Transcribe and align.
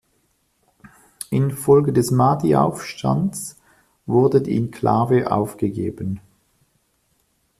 Infolge 1.29 1.93
des 1.93 2.09
Mahdi-Aufstands 2.09 3.61
wurde 4.07 4.41
die 4.41 4.57
Enklave 4.57 5.31
aufgegeben. 5.31 6.21